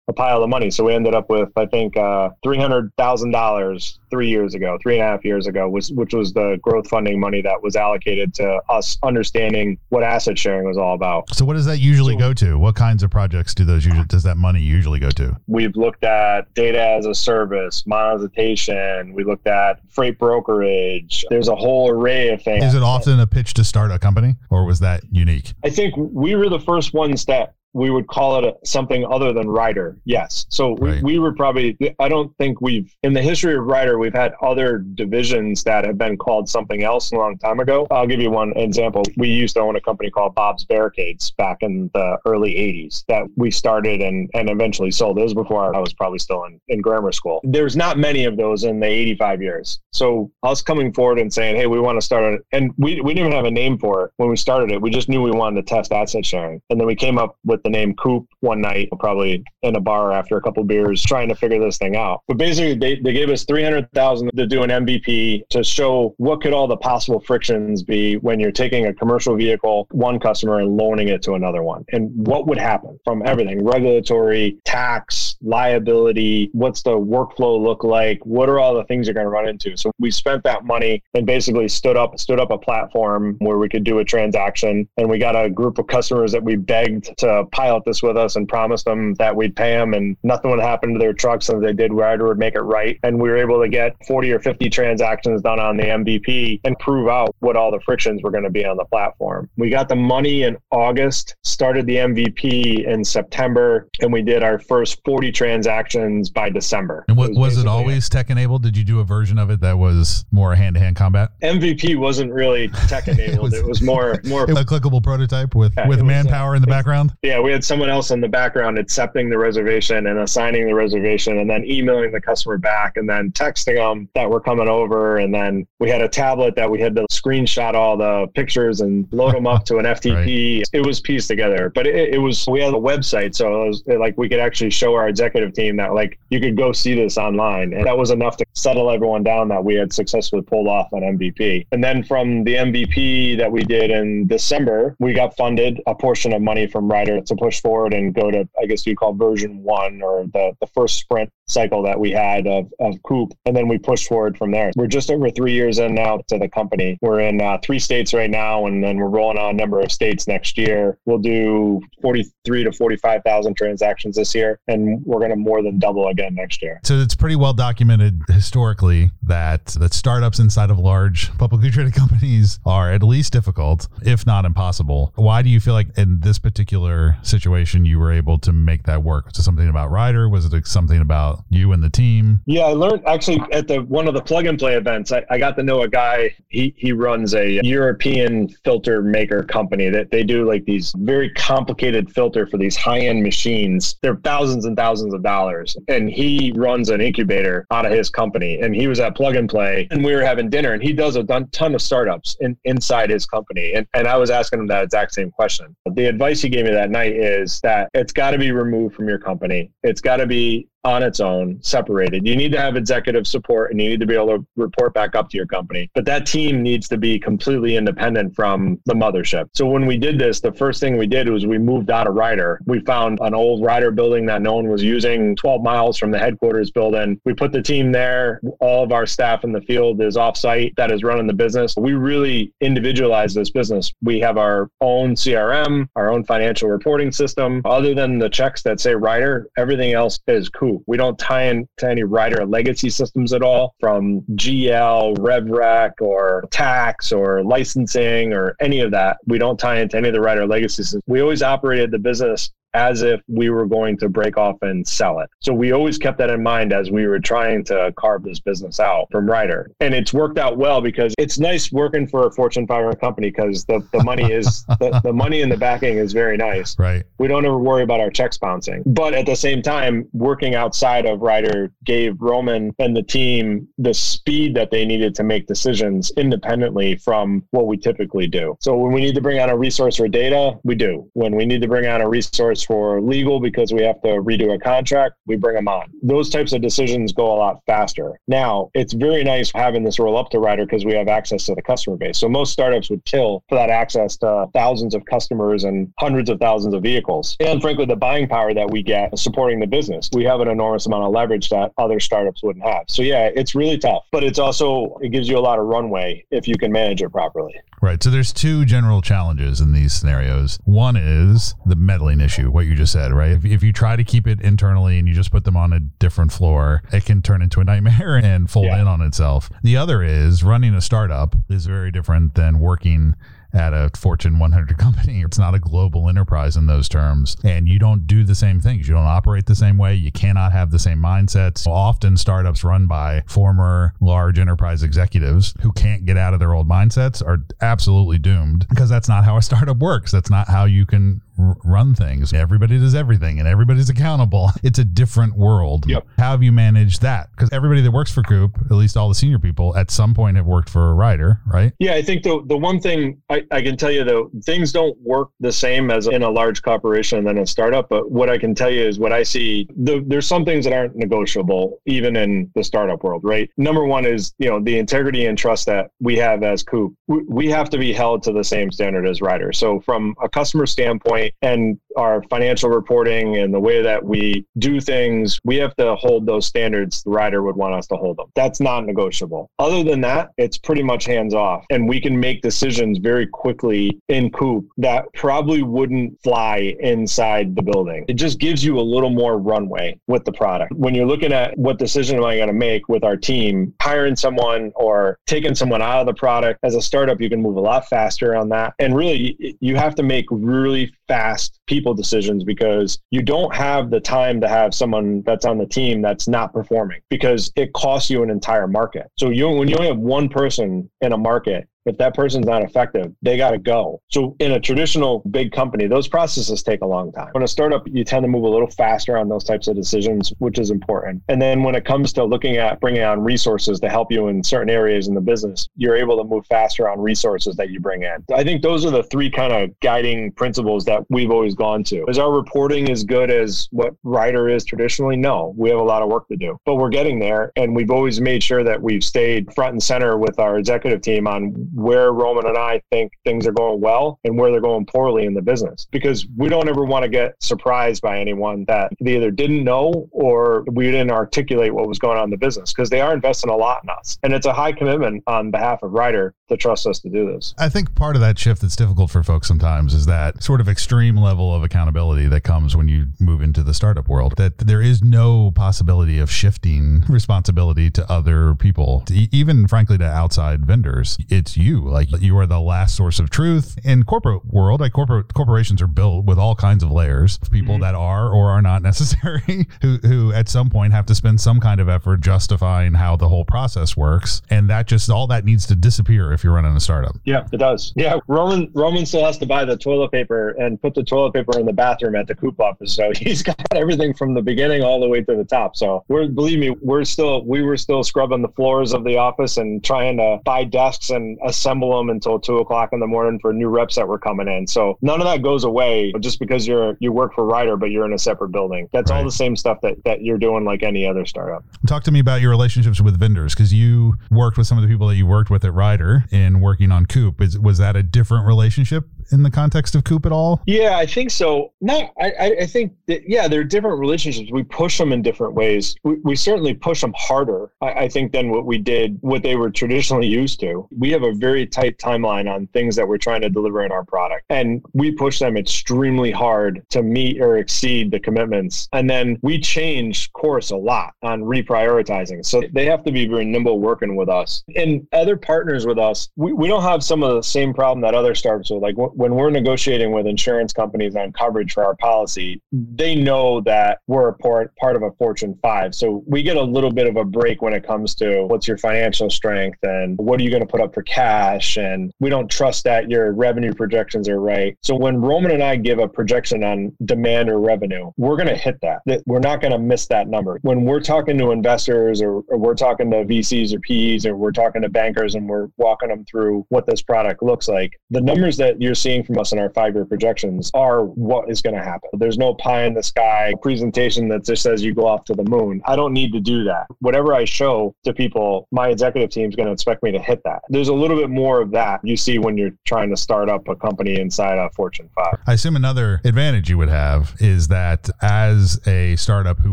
[0.09, 0.71] a pile of money.
[0.71, 4.79] So we ended up with, I think, uh, three hundred thousand dollars three years ago,
[4.83, 7.77] three and a half years ago, was which was the growth funding money that was
[7.77, 11.35] allocated to us understanding what asset sharing was all about.
[11.35, 12.59] So what does that usually go to?
[12.59, 15.37] What kinds of projects do those usually does that money usually go to?
[15.47, 19.13] We've looked at data as a service, monetization.
[19.13, 21.25] We looked at freight brokerage.
[21.29, 22.65] There's a whole array of things.
[22.65, 25.53] Is it often a pitch to start a company or was that unique?
[25.65, 29.33] I think we were the first ones that we would call it a, something other
[29.33, 29.97] than Ryder.
[30.05, 30.47] Yes.
[30.49, 31.03] So Right.
[31.03, 34.33] we, we were probably, I don't think we've, in the history of Ryder, we've had
[34.43, 37.87] other divisions that have been called something else a long time ago.
[37.91, 39.03] I'll give you one example.
[39.17, 43.25] We used to own a company called Bob's Barricades back in the early 80s that
[43.37, 45.19] we started and, and eventually sold.
[45.19, 47.41] It was before I was probably still in, in grammar school.
[47.45, 49.81] There's not many of those in the 85 years.
[49.93, 52.43] So us coming forward and saying, hey, we want to start it.
[52.53, 54.81] And we, we didn't even have a name for it when we started it.
[54.81, 56.61] We just knew we wanted to test asset sharing.
[56.71, 60.13] And then we came up with the name Coop one night, probably in a bar
[60.13, 62.23] after a couple beers, trying to figure this thing out.
[62.29, 66.53] But basically, they, they gave us 300000 to do an MVP to show what could
[66.53, 71.09] all the possible frictions be when you're taking a commercial vehicle, one customer, and loaning
[71.09, 71.85] it to another one.
[71.93, 78.25] And what would happen from everything regulatory, tax, liability, what's the workflow look like?
[78.25, 79.77] What are all the things you're going to run into?
[79.77, 83.69] So we spent that money and basically stood up stood up a platform where we
[83.69, 84.89] could do a transaction.
[84.97, 88.37] And we got a group of customers that we begged to pilot this with us
[88.37, 91.49] and promised them that we'd pay them and nothing would happen to their trucks.
[91.49, 92.99] And if they did, Ryder would make it right.
[93.03, 96.79] And we were able to get 40 or 50 transactions done on the MVP and
[96.79, 99.49] prove out what all the frictions were going to be on the platform.
[99.57, 104.59] We got the money in August, started the MVP in September, and we did our
[104.59, 107.05] first 40 transactions by December.
[107.09, 108.63] And what, was it basically always tech enabled?
[108.63, 111.31] Did you do a version of it that was more hand to hand combat?
[111.43, 113.39] MVP wasn't really tech enabled.
[113.43, 116.55] was- it was more more A clickable prototype with, Yeah, with it was, uh, manpower
[116.55, 117.15] in the background?
[117.23, 120.75] yeah, Yeah, we had someone else in the background accepting the reservation and assigning the
[120.75, 125.19] reservation and then emailing the customer back and then texting them that we're coming over.
[125.19, 129.07] And then we had a tablet that we had to screenshot all the pictures and
[129.13, 130.59] load them up to an FTP.
[130.59, 130.69] Right.
[130.73, 133.37] It was pieced together, but it, it, was, we had a website.
[133.37, 136.57] So it was like we could actually show our executive team that like you could
[136.57, 137.73] go see this online.
[137.73, 141.03] And that was enough to settle everyone down that we had successfully pulled off an
[141.17, 141.69] MVP.
[141.71, 146.33] And then from the MVP that we did in December, we got funded a portion
[146.33, 149.63] of money from Ryder to push forward and go to, I guess you call version
[149.63, 153.33] one or the, the first sprint cycle that we had of, of Coop.
[153.47, 154.71] And then we pushed forward from there.
[154.77, 156.99] We're just over three years in now to the company.
[157.01, 159.91] We're in uh, three states right now, and then we're rolling on a number of
[159.91, 160.99] states next year.
[161.07, 166.09] We'll do 43 to 45,000 transactions this year, and we're going to more than double
[166.09, 166.81] again next year.
[166.85, 172.59] So it's pretty well documented historically that, that startups inside of large publicly traded companies
[172.67, 175.13] are at least difficult, if not impossible.
[175.17, 179.03] Why do you feel like in this particular situation you were able to make that
[179.03, 179.27] work?
[179.27, 180.29] Was it something about Ryder?
[180.29, 182.41] Was it something about you and the team?
[182.47, 185.13] Yeah, I learned actually at the one of the plug and play events.
[185.13, 186.35] I, I got to know a guy.
[186.49, 192.13] He he runs a European filter maker company that they do like these very complicated
[192.13, 193.97] filter for these high end machines.
[194.03, 198.61] They're thousands and thousands of dollars, and he runs an incubator out of his company.
[198.61, 201.17] And he was at Plug and Play, and we were having dinner, and he does
[201.17, 203.73] a ton of startups in, inside his company.
[203.75, 205.77] And and I was asking him that exact same question.
[205.95, 209.09] The advice he gave me that night is that it's got to be removed from
[209.09, 209.73] your company.
[209.83, 212.27] It's got to be on its own, separated.
[212.27, 215.15] You need to have executive support and you need to be able to report back
[215.15, 215.91] up to your company.
[215.95, 219.49] But that team needs to be completely independent from the mothership.
[219.55, 222.15] So when we did this, the first thing we did was we moved out of
[222.15, 222.61] Ryder.
[222.67, 226.19] We found an old Ryder building that no one was using 12 miles from the
[226.19, 227.21] headquarters building.
[227.25, 228.41] We put the team there.
[228.61, 231.75] All of our staff in the field is offsite that is running the business.
[231.77, 233.93] We really individualize this business.
[234.03, 237.63] We have our own CRM, our own financial reporting system.
[237.65, 241.69] Other than the checks that say Ryder, everything else is cool we don't tie into
[241.83, 248.81] any Ryder legacy systems at all from GL, RevRec, or tax or licensing or any
[248.81, 249.19] of that.
[249.27, 251.03] We don't tie into any of the Ryder legacy systems.
[251.07, 255.21] We always operated the business as if we were going to break off and sell
[255.21, 255.31] it.
[255.41, 258.81] So we always kept that in mind as we were trying to carve this business
[258.81, 259.71] out from Ryder.
[259.81, 263.65] And it's worked out well because it's nice working for a Fortune 500 company because
[263.65, 266.79] the, the money is the, the money in the backing is very nice.
[266.79, 267.05] Right.
[267.19, 268.83] We don't ever worry about our checks bouncing.
[268.87, 273.95] But at the same time, working outside of Ryder gave Roman and the team the
[273.95, 278.57] speed that they needed to make decisions independently from what we typically do.
[278.61, 281.09] So when we need to bring on a resource for data, we do.
[281.15, 284.55] When we need to bring on a resource for legal because we have to redo
[284.55, 285.91] a contract, we bring them on.
[286.03, 288.19] Those types of decisions go a lot faster.
[288.29, 291.55] Now, it's very nice having this roll up to Ryder because we have access to
[291.55, 292.19] the customer base.
[292.19, 296.39] So most startups would kill for that access to thousands of customers and hundreds of
[296.39, 297.37] thousands of vehicles.
[297.41, 300.87] And frankly, the buying power that we get supporting the business, we have an enormous
[300.87, 302.85] amount of leverage that other startups wouldn't have.
[302.89, 306.25] So yeah, it's really tough, but it's also, it gives you a lot of runway
[306.31, 307.55] if you can manage it properly.
[307.81, 308.03] Right.
[308.03, 310.59] So there's two general challenges in these scenarios.
[310.65, 313.31] One is the meddling issue, what you just said, right?
[313.31, 315.81] If, if you try to keep it internally and you just put them on a
[315.81, 318.81] different floor, it can turn into a nightmare and fold yeah.
[318.81, 319.51] in on itself.
[319.63, 323.15] The other is running a startup is very different than working
[323.53, 325.23] at a Fortune 100 company.
[325.29, 327.37] It's not a global enterprise in those terms.
[327.45, 328.89] And you don't do the same things.
[328.89, 329.95] You don't operate the same way.
[329.95, 331.67] You cannot have the same mindsets.
[331.67, 336.69] Often startups run by former large enterprise executives who can't get out of their old
[336.69, 340.11] mindsets are absolutely doomed because that's not how a startup works.
[340.11, 342.33] That's not how you can run things.
[342.33, 344.51] Everybody does everything and everybody's accountable.
[344.69, 345.89] It's a different world.
[345.89, 346.07] Yep.
[346.19, 347.31] How have you managed that?
[347.31, 350.37] Because everybody that works for Coop, at least all the senior people, at some point
[350.37, 351.73] have worked for a Ryder, right?
[351.79, 354.99] Yeah, I think the the one thing I, I can tell you though, things don't
[355.01, 357.89] work the same as in a large corporation than a startup.
[357.89, 359.69] But what I can tell you is what I see.
[359.77, 363.51] The, there's some things that aren't negotiable even in the startup world, right?
[363.57, 366.95] Number one is you know the integrity and trust that we have as Coop.
[367.07, 369.55] We, have to be held to the same standard as Ryder.
[369.55, 374.81] So from a customer standpoint and our financial reporting and the way that we do
[374.81, 378.27] things, we have to hold those standards the Ryder would want us to hold them.
[378.35, 379.51] That's not negotiable.
[379.59, 381.65] Other than that, it's pretty much hands off.
[381.71, 387.63] And we can make decisions very quickly in Coop that probably wouldn't fly inside the
[387.63, 388.05] building.
[388.09, 390.73] It just gives you a little more runway with the product.
[390.75, 394.17] When you're looking at what decision am I going to make with our team, hiring
[394.17, 397.61] someone or taking someone out of the product as a startup, you can move a
[397.61, 398.75] lot faster on that.
[398.79, 404.01] And really, you have to make really fast people decisions because you don't have the
[404.01, 408.23] time to have someone that's on the team that's not performing because it costs you
[408.23, 409.11] an entire market.
[409.19, 412.63] So you when you only have one person in a market If that person's not
[412.63, 414.01] effective, they got to go.
[414.09, 417.31] So in a traditional big company, those processes take a long time.
[417.33, 420.33] When a startup, you tend to move a little faster on those types of decisions,
[420.39, 421.23] which is important.
[421.29, 424.43] And then when it comes to looking at bringing on resources to help you in
[424.43, 428.03] certain areas in the business, you're able to move faster on resources that you bring
[428.03, 428.25] in.
[428.35, 432.05] I think those are the three kind of guiding principles that we've always gone to.
[432.09, 435.17] Is our reporting as good as what Ryder is traditionally?
[435.17, 437.53] No, we have a lot of work to do, but we're getting there.
[437.57, 441.27] And we've always made sure that we've stayed front and center with our executive team
[441.27, 445.27] on where Roman and I think things are going well and where they're going poorly
[445.27, 449.15] in the business because we don't ever want to get surprised by anyone that they
[449.17, 452.91] either didn't know or we didn't articulate what was going on in the business because
[452.91, 454.19] they are investing a lot in us.
[454.25, 457.55] And it's a high commitment on behalf of Ryder to trust us to do this.
[457.59, 460.69] I think part of that shift that's difficult for folks sometimes is that sort of
[460.69, 464.35] extreme level of accountability that comes when you move into the startup world.
[464.37, 470.05] That there is no possibility of shifting responsibility to other people, to even frankly to
[470.05, 471.19] outside vendors.
[471.29, 471.89] It's you.
[471.89, 473.79] Like you are the last source of truth.
[473.85, 477.75] In corporate world, like corporate corporations are built with all kinds of layers of people
[477.75, 477.83] mm-hmm.
[477.83, 481.61] that are or are not necessary, who who at some point have to spend some
[481.61, 484.41] kind of effort justifying how the whole process works.
[484.49, 487.17] And that just all that needs to disappear if you're running a startup.
[487.25, 487.93] Yeah, it does.
[487.97, 491.59] Yeah, Roman Roman still has to buy the toilet paper and put the toilet paper
[491.59, 492.95] in the bathroom at the coop office.
[492.95, 495.77] So he's got everything from the beginning all the way to the top.
[495.77, 499.57] So we're believe me, we're still we were still scrubbing the floors of the office
[499.57, 503.53] and trying to buy desks and assemble them until two o'clock in the morning for
[503.53, 504.67] new reps that were coming in.
[504.67, 508.07] So none of that goes away just because you're you work for Ryder, but you're
[508.07, 508.89] in a separate building.
[508.93, 509.19] That's right.
[509.19, 511.65] all the same stuff that that you're doing like any other startup.
[511.87, 514.89] Talk to me about your relationships with vendors because you worked with some of the
[514.89, 517.41] people that you worked with at Ryder in working on Coop.
[517.41, 520.63] Is, was that a different relationship in the context of Coop at all?
[520.67, 521.73] Yeah, I think so.
[521.81, 524.51] No, I, I think that, yeah, there are different relationships.
[524.53, 525.95] We push them in different ways.
[526.05, 529.57] We, we certainly push them harder, I, I think, than what we did, what they
[529.57, 530.89] were traditionally used to.
[530.97, 534.05] We have a very tight timeline on things that we're trying to deliver in our
[534.05, 534.45] product.
[534.51, 538.89] And we push them extremely hard to meet or exceed the commitments.
[538.93, 542.45] And then we change course a lot on reprioritizing.
[542.45, 544.63] So they have to be very nimble working with us.
[544.77, 548.15] And other partners with us, we, we don't have some of the same problem that
[548.15, 552.63] other startups are like when we're negotiating with insurance companies on coverage for our policy,
[552.71, 555.93] they know that we're a part, part of a Fortune 5.
[555.93, 558.79] So we get a little bit of a break when it comes to what's your
[558.79, 561.79] financial strength and what are you going to put up for cash.
[561.79, 564.79] And we don't trust that your revenue projections are right.
[564.85, 568.57] So when Roman and I give a projection on demand or revenue, we're going to
[568.57, 569.03] hit that.
[569.27, 570.61] We're not going to miss that number.
[570.63, 574.53] When we're talking to investors or, or we're talking to VCs or PEs or we're
[574.53, 578.57] talking to bankers and we're walking them through what this product looks like, the numbers
[578.59, 581.75] that you're seeing seeing from us in our five year projections are what is going
[581.75, 582.11] to happen.
[582.13, 585.45] There's no pie in the sky presentation that just says you go off to the
[585.45, 585.81] moon.
[585.87, 586.87] I don't need to do that.
[586.99, 590.43] Whatever I show to people, my executive team is going to expect me to hit
[590.45, 590.61] that.
[590.69, 593.67] There's a little bit more of that you see when you're trying to start up
[593.69, 595.27] a company inside a Fortune 5.
[595.47, 599.73] I assume another advantage you would have is that as a startup who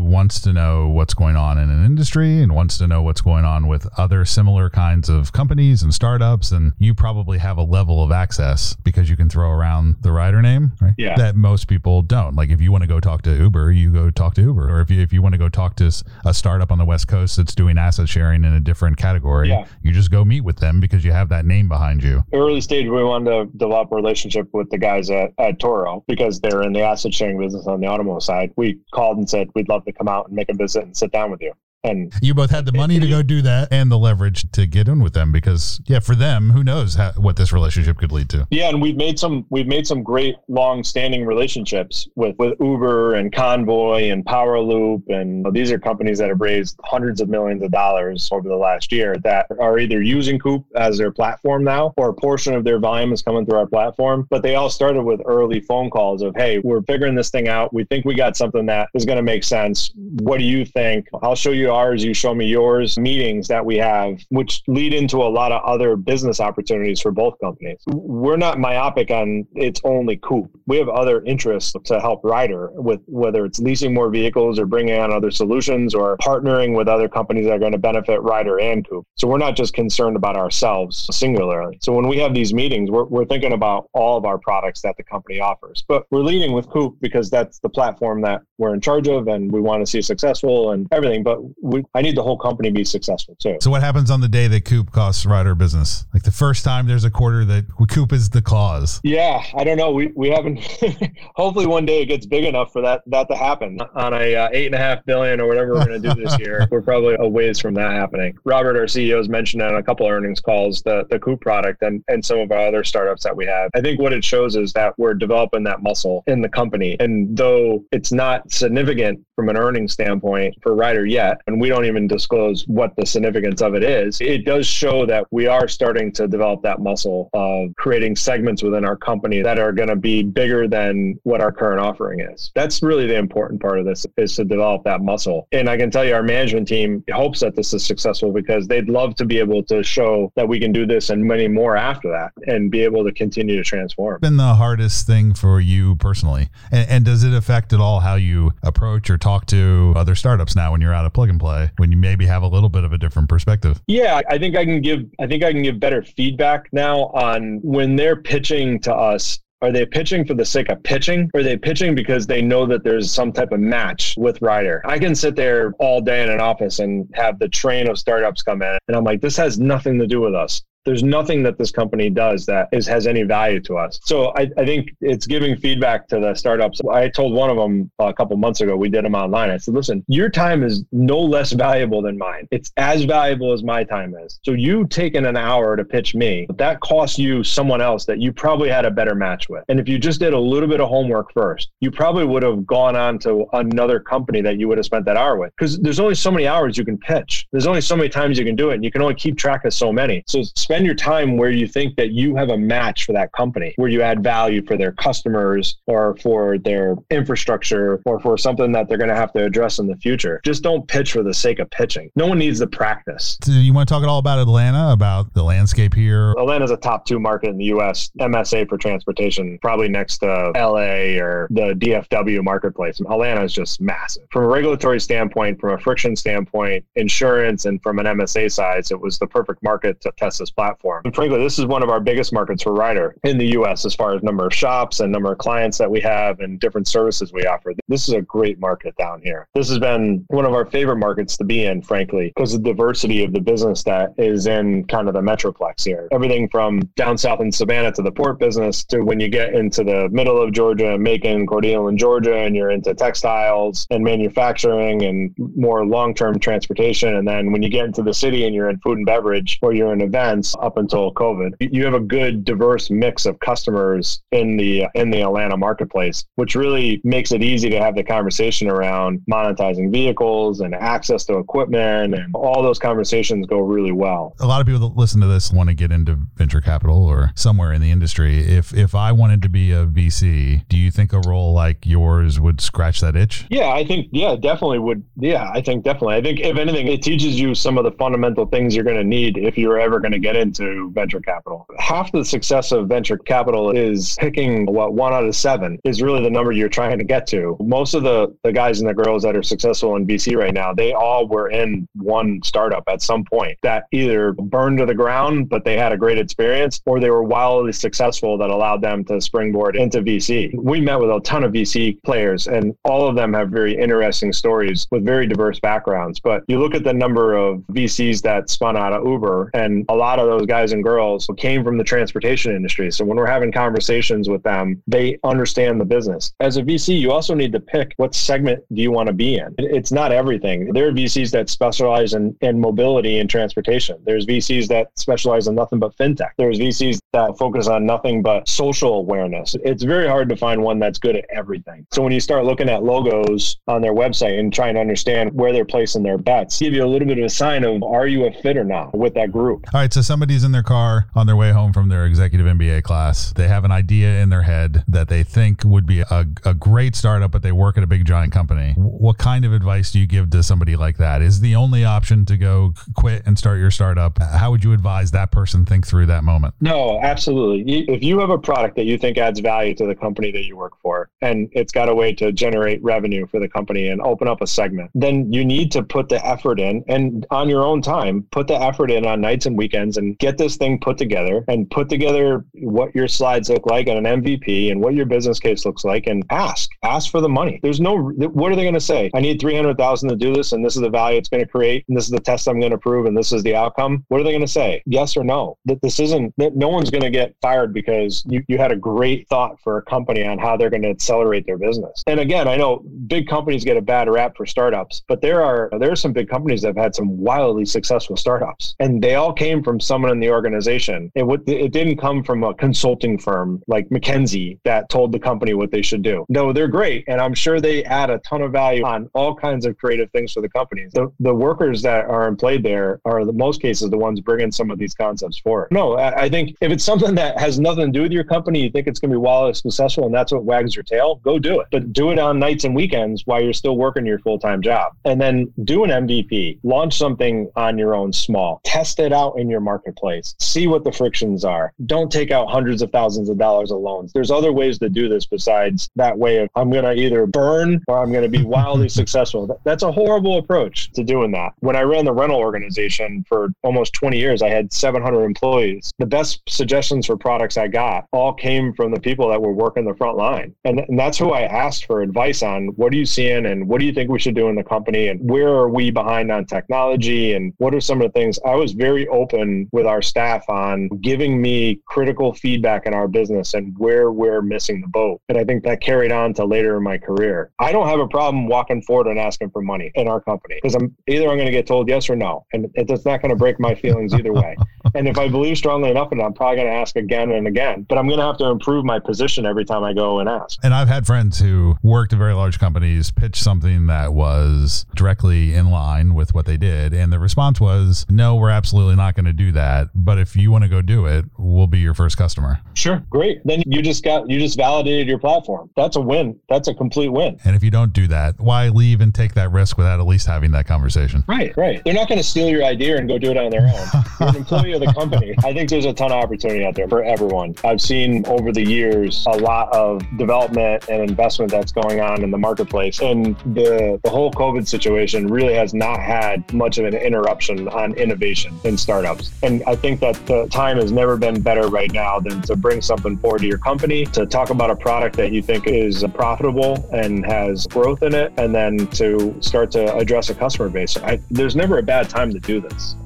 [0.00, 3.44] wants to know what's going on in an industry and wants to know what's going
[3.44, 8.02] on with other similar kinds of companies and startups, and you probably have a level
[8.02, 10.94] of access because you can can throw around the Ryder name, right?
[10.96, 11.16] Yeah.
[11.16, 12.36] That most people don't.
[12.36, 14.70] Like if you want to go talk to Uber, you go talk to Uber.
[14.70, 15.90] Or if you if you want to go talk to
[16.24, 19.66] a startup on the West Coast that's doing asset sharing in a different category, yeah.
[19.82, 22.24] you just go meet with them because you have that name behind you.
[22.32, 26.40] Early stage, we wanted to develop a relationship with the guys at, at Turo because
[26.40, 28.52] they're in the asset sharing business on the automotive side.
[28.56, 31.12] We called and said we'd love to come out and make a visit and sit
[31.12, 31.52] down with you.
[31.84, 34.88] And you both had the money to go do that and the leverage to get
[34.88, 38.28] in with them because yeah, for them, who knows how, what this relationship could lead
[38.30, 38.46] to.
[38.50, 43.32] Yeah, and we've made some we've made some great long-standing relationships with with Uber and
[43.32, 48.28] Convoy and Powerloop and these are companies that have raised hundreds of millions of dollars
[48.32, 52.14] over the last year that are either using Coop as their platform now or a
[52.14, 55.60] portion of their volume is coming through our platform, but they all started with early
[55.60, 57.72] phone calls of, "Hey, we're figuring this thing out.
[57.72, 59.92] We think we got something that is going to make sense.
[59.94, 61.08] What do you think?
[61.22, 65.18] I'll show you ours, you show me yours meetings that we have, which lead into
[65.18, 67.82] a lot of other business opportunities for both companies.
[67.86, 70.50] We're not myopic on it's only Coop.
[70.66, 74.98] We have other interests to help Ryder with whether it's leasing more vehicles or bringing
[74.98, 78.88] on other solutions or partnering with other companies that are going to benefit Ryder and
[78.88, 79.06] Coop.
[79.16, 81.78] So we're not just concerned about ourselves singularly.
[81.82, 84.96] So when we have these meetings, we're, we're thinking about all of our products that
[84.96, 85.84] the company offers.
[85.88, 89.50] But we're leading with Coop because that's the platform that we're in charge of and
[89.50, 91.22] we want to see successful and everything.
[91.22, 93.56] But we, I need the whole company to be successful too.
[93.60, 96.06] So what happens on the day that Coop costs Ryder business?
[96.12, 99.00] Like the first time there's a quarter that Coop is the cause.
[99.02, 99.90] Yeah, I don't know.
[99.90, 100.60] We we haven't.
[101.34, 103.80] hopefully, one day it gets big enough for that that to happen.
[103.94, 106.38] On a uh, eight and a half billion or whatever we're going to do this
[106.40, 108.36] year, we're probably a ways from that happening.
[108.44, 112.04] Robert, our CEO, has mentioned on a couple earnings calls the the Coop product and
[112.08, 113.70] and some of our other startups that we have.
[113.74, 117.36] I think what it shows is that we're developing that muscle in the company, and
[117.36, 122.08] though it's not significant from an earnings standpoint for Ryder yet, and we don't even
[122.08, 126.26] disclose what the significance of it is, it does show that we are starting to
[126.26, 130.66] develop that muscle of creating segments within our company that are going to be bigger
[130.66, 132.50] than what our current offering is.
[132.54, 135.46] That's really the important part of this is to develop that muscle.
[135.52, 138.88] And I can tell you our management team hopes that this is successful because they'd
[138.88, 142.10] love to be able to show that we can do this and many more after
[142.10, 144.20] that and be able to continue to transform.
[144.20, 146.48] Been the hardest thing for you personally.
[146.72, 150.56] And, and does it affect at all how you approach or talk to other startups
[150.56, 152.92] now when you're out of plug play, when you maybe have a little bit of
[152.92, 153.80] a different perspective?
[153.86, 157.60] Yeah, I think I can give I think I can give better feedback now on
[157.62, 161.30] when they're pitching to us are they pitching for the sake of pitching?
[161.32, 164.82] Or are they pitching because they know that there's some type of match with Ryder?
[164.84, 168.42] I can sit there all day in an office and have the train of startups
[168.42, 171.58] come in, and I'm like, this has nothing to do with us there's nothing that
[171.58, 174.00] this company does that is has any value to us.
[174.04, 176.80] So I, I think it's giving feedback to the startups.
[176.90, 179.50] I told one of them a couple months ago, we did them online.
[179.50, 182.46] I said, listen, your time is no less valuable than mine.
[182.52, 184.38] It's as valuable as my time is.
[184.44, 188.20] So you taking an hour to pitch me, but that costs you someone else that
[188.20, 189.64] you probably had a better match with.
[189.68, 192.64] And if you just did a little bit of homework first, you probably would have
[192.64, 195.52] gone on to another company that you would have spent that hour with.
[195.56, 197.46] Because there's only so many hours you can pitch.
[197.50, 198.74] There's only so many times you can do it.
[198.74, 200.22] And you can only keep track of so many.
[200.28, 203.32] So spend spend your time where you think that you have a match for that
[203.32, 208.72] company, where you add value for their customers or for their infrastructure or for something
[208.72, 210.38] that they're going to have to address in the future.
[210.44, 212.10] Just don't pitch for the sake of pitching.
[212.14, 213.38] No one needs the practice.
[213.40, 216.32] Do you want to talk at all about Atlanta, about the landscape here?
[216.32, 218.10] Atlanta's a top two market in the U.S.
[218.20, 223.00] MSA for transportation, probably next to LA or the DFW marketplace.
[223.00, 224.24] Atlanta is just massive.
[224.30, 229.00] From a regulatory standpoint, from a friction standpoint, insurance, and from an MSA size, it
[229.00, 231.02] was the perfect market to test this platform platform.
[231.04, 233.94] And frankly, this is one of our biggest markets for Ryder in the US as
[233.94, 237.32] far as number of shops and number of clients that we have and different services
[237.32, 237.72] we offer.
[237.88, 239.46] This is a great market down here.
[239.54, 242.70] This has been one of our favorite markets to be in, frankly, because of the
[242.70, 246.08] diversity of the business that is in kind of the metroplex here.
[246.10, 249.84] Everything from down south in Savannah to the port business to when you get into
[249.84, 255.86] the middle of Georgia, Macon, Cordelia, Georgia, and you're into textiles and manufacturing and more
[255.86, 257.16] long-term transportation.
[257.16, 259.72] And then when you get into the city and you're in food and beverage or
[259.72, 261.54] you're in events, up until COVID.
[261.60, 266.54] You have a good diverse mix of customers in the in the Atlanta marketplace, which
[266.54, 272.14] really makes it easy to have the conversation around monetizing vehicles and access to equipment
[272.14, 274.34] and all those conversations go really well.
[274.40, 277.32] A lot of people that listen to this want to get into venture capital or
[277.34, 278.40] somewhere in the industry.
[278.40, 282.40] If if I wanted to be a VC, do you think a role like yours
[282.40, 283.46] would scratch that itch?
[283.50, 285.04] Yeah, I think yeah, definitely would.
[285.16, 286.16] Yeah, I think definitely.
[286.16, 289.04] I think if anything, it teaches you some of the fundamental things you're going to
[289.04, 291.66] need if you're ever going to get into venture capital.
[291.78, 296.22] Half the success of venture capital is picking what one out of seven is really
[296.22, 297.56] the number you're trying to get to.
[297.60, 300.72] Most of the, the guys and the girls that are successful in VC right now,
[300.72, 305.48] they all were in one startup at some point that either burned to the ground,
[305.48, 309.20] but they had a great experience, or they were wildly successful that allowed them to
[309.20, 310.54] springboard into VC.
[310.54, 314.32] We met with a ton of VC players, and all of them have very interesting
[314.32, 316.20] stories with very diverse backgrounds.
[316.20, 319.94] But you look at the number of VCs that spun out of Uber, and a
[319.94, 322.90] lot of those guys and girls came from the transportation industry.
[322.90, 326.32] So when we're having conversations with them, they understand the business.
[326.40, 329.36] As a VC, you also need to pick what segment do you want to be
[329.36, 329.54] in.
[329.58, 330.72] It's not everything.
[330.72, 333.98] There are VCs that specialize in, in mobility and transportation.
[334.04, 336.30] There's VCs that specialize in nothing but fintech.
[336.38, 339.56] There's VCs that focus on nothing but social awareness.
[339.64, 341.86] It's very hard to find one that's good at everything.
[341.92, 345.52] So when you start looking at logos on their website and trying to understand where
[345.52, 348.26] they're placing their bets, give you a little bit of a sign of are you
[348.26, 349.64] a fit or not with that group.
[349.72, 352.82] All right, so somebody's in their car on their way home from their executive MBA
[352.82, 353.34] class.
[353.34, 356.96] They have an idea in their head that they think would be a, a great
[356.96, 358.72] startup, but they work at a big giant company.
[358.78, 361.20] What kind of advice do you give to somebody like that?
[361.20, 364.18] Is the only option to go quit and start your startup?
[364.18, 366.54] How would you advise that person think through that moment?
[366.62, 367.84] No, absolutely.
[367.86, 370.56] If you have a product that you think adds value to the company that you
[370.56, 374.28] work for, and it's got a way to generate revenue for the company and open
[374.28, 377.82] up a segment, then you need to put the effort in and on your own
[377.82, 380.96] time, put the effort in on nights and weekends and and get this thing put
[380.98, 385.06] together and put together what your slides look like and an MVP and what your
[385.06, 387.60] business case looks like and ask, ask for the money.
[387.62, 389.10] There's no, what are they going to say?
[389.14, 391.84] I need 300,000 to do this and this is the value it's going to create
[391.88, 394.04] and this is the test I'm going to prove and this is the outcome.
[394.08, 394.82] What are they going to say?
[394.86, 395.58] Yes or no?
[395.64, 398.76] That this isn't, that no one's going to get fired because you, you had a
[398.76, 402.02] great thought for a company on how they're going to accelerate their business.
[402.06, 405.70] And again, I know big companies get a bad rap for startups, but there are,
[405.78, 409.32] there are some big companies that have had some wildly successful startups and they all
[409.32, 411.10] came from someone in the organization.
[411.14, 415.54] It, w- it didn't come from a consulting firm like McKinsey that told the company
[415.54, 416.26] what they should do.
[416.28, 417.04] No, they're great.
[417.08, 420.34] And I'm sure they add a ton of value on all kinds of creative things
[420.34, 420.92] for the companies.
[420.92, 424.70] The, the workers that are employed there are, in most cases, the ones bringing some
[424.70, 425.68] of these concepts forward.
[425.70, 428.64] No, I, I think if it's something that has nothing to do with your company,
[428.64, 431.38] you think it's going to be wildly successful and that's what wags your tail, go
[431.38, 431.68] do it.
[431.72, 434.92] But do it on nights and weekends while you're still working your full time job.
[435.06, 439.48] And then do an MVP, launch something on your own small, test it out in
[439.48, 441.72] your marketplace, see what the frictions are.
[441.86, 444.12] Don't take out hundreds of thousands of dollars of loans.
[444.12, 447.82] There's other ways to do this besides that way of I'm going to either burn
[447.86, 449.60] or I'm going to be wildly successful.
[449.64, 451.52] That's a horrible approach to doing that.
[451.60, 455.92] When I ran the rental organization for almost 20 years, I had 700 employees.
[455.98, 459.84] The best suggestions for products I got all came from the people that were working
[459.84, 460.54] the front line.
[460.64, 463.80] And, and that's who I asked for advice on what are you seeing and what
[463.80, 466.44] do you think we should do in the company and where are we behind on
[466.44, 470.42] technology and what are some of the things I was very open with our staff
[470.48, 475.20] on giving me critical feedback in our business and where we're missing the boat.
[475.28, 477.52] And I think that carried on to later in my career.
[477.58, 480.74] I don't have a problem walking forward and asking for money in our company because
[480.74, 482.46] I'm either I'm going to get told yes or no.
[482.54, 484.56] And it's not going to break my feelings either way.
[484.94, 487.46] And if I believe strongly enough in it, I'm probably going to ask again and
[487.46, 487.86] again.
[487.88, 490.58] But I'm going to have to improve my position every time I go and ask.
[490.62, 495.54] And I've had friends who worked at very large companies pitch something that was directly
[495.54, 496.92] in line with what they did.
[496.92, 499.88] And the response was, no, we're absolutely not going to do that.
[499.94, 502.60] But if you want to go do it, we'll be your first customer.
[502.74, 503.02] Sure.
[503.10, 503.40] Great.
[503.44, 505.70] Then you just got, you just validated your platform.
[505.76, 506.38] That's a win.
[506.48, 507.38] That's a complete win.
[507.44, 510.26] And if you don't do that, why leave and take that risk without at least
[510.26, 511.24] having that conversation?
[511.26, 511.56] Right.
[511.56, 511.82] Right.
[511.84, 514.04] They're not going to steal your idea and go do it on their own.
[514.20, 515.34] You're an employee of the company.
[515.44, 517.54] I think there's a ton of opportunity out there for everyone.
[517.64, 522.30] I've seen over the years a lot of development and investment that's going on in
[522.30, 523.00] the marketplace.
[523.00, 527.94] And the, the whole COVID situation really has not had much of an interruption on
[527.94, 529.32] innovation in startups.
[529.42, 532.80] And I think that the time has never been better right now than to bring
[532.80, 536.88] something forward to your company, to talk about a product that you think is profitable
[536.92, 540.96] and has growth in it, and then to start to address a customer base.
[540.98, 542.96] I, there's never a bad time to do this.